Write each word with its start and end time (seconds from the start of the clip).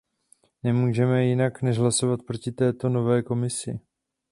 Nemůžeme 0.63 1.25
jinak 1.25 1.61
než 1.61 1.77
hlasovat 1.77 2.19
proti 2.27 2.51
této 2.51 2.89
nové 2.89 3.23
Komisi. 3.23 3.79